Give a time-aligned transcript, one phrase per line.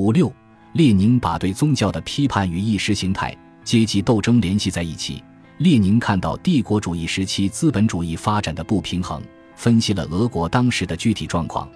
[0.00, 0.32] 五六，
[0.72, 5.22] 列宁把对宗教的批判与意识形态、阶级斗争联系在一起。
[5.58, 9.22] 列宁看到帝国主义时期资本主义发展的不平衡，
[9.56, 11.68] 分析了俄国当时的具体状况，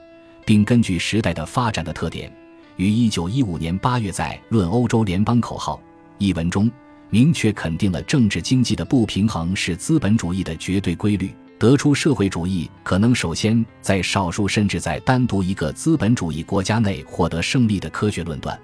[0.47, 2.33] 并根据时代的发展的特点，
[2.77, 5.77] 于一九一五年八月在《论欧洲联邦口号》
[6.17, 6.71] 一文中，
[7.11, 11.31] 明确肯定了政治经济的不平衡是资本主义的绝对规律。
[11.65, 18.61] 得出社会主义可能首先在少数甚至在单独一个资本主义国家内获得胜利的科学论断。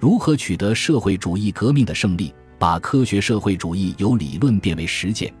[0.00, 2.34] 如何取得社会主义革命的胜利？
[2.58, 5.32] 把科学社会主义由理论变为实践，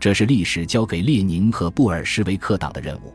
[0.00, 3.12] 这是历史交给列宁和布尔什维克党的任务。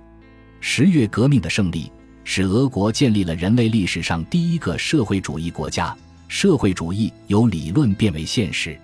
[0.60, 1.92] 十月革命的胜利
[2.24, 5.98] 使俄国建立了人类历史上第一个社会主义国家。
[6.28, 8.80] 社会主义由理论变为现实。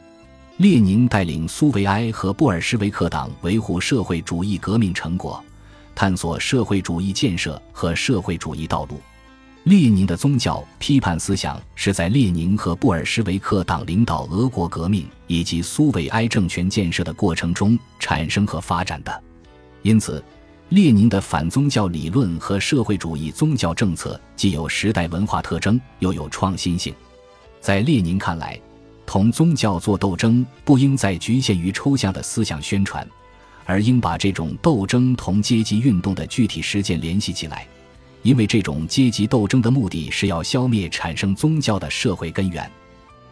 [0.57, 5.43] 列宁带领苏维埃和布尔什维克党维护社会主义革命成果，
[5.93, 8.99] 探索社会主义建设和社会主义道路。
[9.65, 19.23] 列宁的宗教批判思想是在列宁和布尔什维克党领导俄国革命以及苏维埃政权建设的过程中产生和发展的。
[19.83, 20.23] 因此，
[20.69, 26.91] 列宁的反宗教理论和社会主义宗教政策既有时代文化特征，又有创新性。
[27.61, 28.59] 在列宁看来，
[29.07, 33.07] 同宗教做斗争，不应再局限于抽象的思想宣传，
[33.65, 37.65] 而应把这种斗争同阶级运动的具体实践联系起来，
[38.21, 42.69] 因为这种阶级斗争的目的是要消灭产生宗教的社会根源。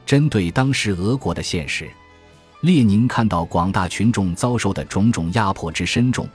[0.06, 1.90] 针对当时俄国的现实，
[2.62, 6.26] 列宁看到广大群众遭受的种种压迫之深重，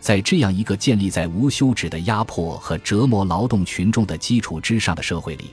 [0.00, 5.50] 在这样一个建立在无休止的压迫和折磨劳动群众的基础之上的社会里。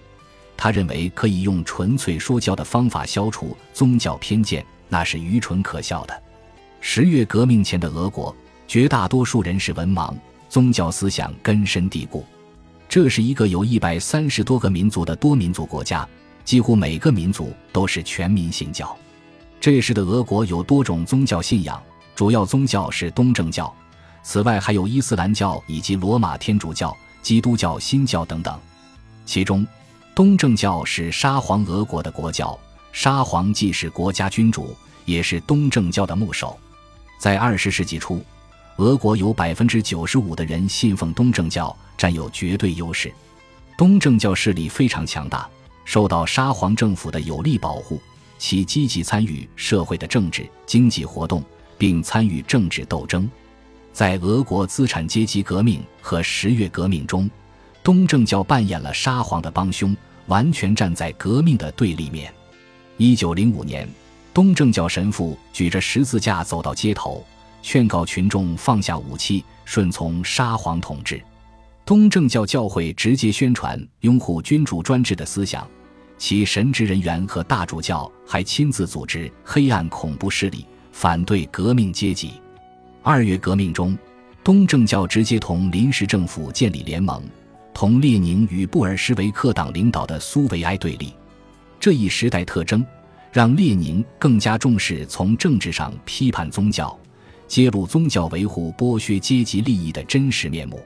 [0.63, 6.23] 他认为可以用纯粹说教的方法消除宗教偏见，那是愚蠢可笑的。
[6.79, 8.33] 十月革命前的俄国，
[8.65, 10.15] 绝大多数人是文盲，
[10.47, 12.25] 宗教思想根深蒂固。
[12.87, 16.07] 这是一个有一百三十多个民族的多民族国家，
[16.45, 18.95] 几乎每个民族都是全民信教。
[19.59, 21.83] 这时的俄国有多种宗教信仰，
[22.15, 23.75] 主要宗教是东正教，
[24.23, 28.57] 此外还有伊斯兰教以及罗马天主教、基督教新教等等，
[29.25, 29.67] 其中。
[30.15, 32.57] 东正教是沙皇俄国的国教，
[32.91, 34.75] 沙皇既是国家君主，
[35.05, 36.55] 也是东正教的牧首。
[37.17, 38.23] 在二十世纪初，
[38.77, 43.11] 俄国有百分之九十五的人信奉东正教，占有绝对优势。
[43.75, 45.49] 东正教势力非常强大，
[45.83, 47.99] 受到沙皇政府的有力保护，
[48.37, 51.43] 其积极参与社会的政治经济活动，
[51.75, 53.27] 并参与政治斗争。
[53.91, 57.27] 在俄国资产阶级革命和十月革命中。
[57.83, 59.95] 东正教扮演了沙皇的帮凶，
[60.27, 62.33] 完全站在革命的对立面。
[62.95, 63.85] 一九零五年，
[64.33, 67.25] 东正教神父举着十字架走到街头，
[67.61, 71.21] 劝告群众放下武器，顺从沙皇统治。
[71.85, 75.67] 东正教教会直接宣传拥护君主专制的思想，
[76.17, 82.31] 其神职人员和大主教还亲自组织黑暗恐怖势力，反对革命阶级。
[83.01, 83.97] 二月革命中，
[84.41, 87.21] 东正教直接同临时政府建立联盟。
[87.73, 91.13] 同列宁与布尔什维克党领导的苏维埃对立，
[91.79, 92.85] 这一时代特征
[93.31, 96.97] 让列宁更加重视从政治上批判宗教，
[97.47, 100.79] 揭露宗教维护剥削阶级利益的真实面目。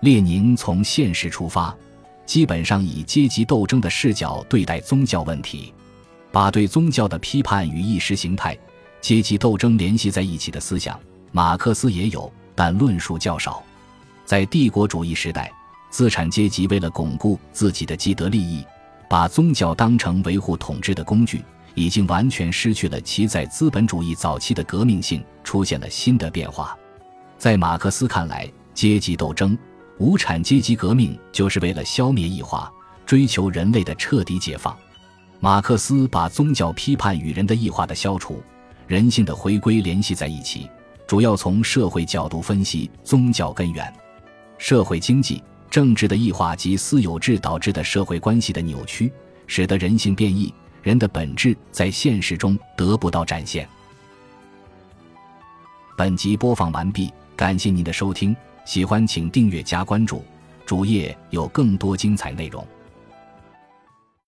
[0.00, 1.74] 列宁从现实出发，
[2.26, 5.72] 基本上以阶级斗争的视角对待宗教问题，
[6.32, 8.58] 把对宗教的批判与意识形态、
[9.00, 10.98] 阶级斗争联系在一起的思想，
[11.30, 13.62] 马克思也有，但论述较少。
[14.24, 15.50] 在帝国主义时代。
[15.96, 18.62] 资产阶级为了巩固自己的既得利益，
[19.08, 21.42] 把宗教当成维护统治的工具，
[21.74, 26.76] 已经完全失去了其在资本主义早期的革命性，出现了新的变化。
[27.38, 29.56] 在马克思看来，阶级斗争、
[29.96, 32.70] 无产阶级革命就是为了消灭异化，
[33.06, 34.76] 追求人类的彻底解放。
[35.40, 38.42] 马克思把宗教批判与人的异化的消除、
[38.86, 40.68] 人性的回归联系在一起，
[41.06, 43.90] 主要从社会角度分析宗教根源、
[44.58, 45.42] 社会经济。
[45.70, 49.12] 政治的异化及私有制导致的社会关系的扭曲，
[49.46, 50.52] 使得人性变异，
[50.82, 53.68] 人的本质在现实中得不到展现。
[55.96, 58.34] 本集播放完毕，感谢您的收听，
[58.64, 60.24] 喜欢请订阅加关注，
[60.64, 62.66] 主页有更多精彩内容。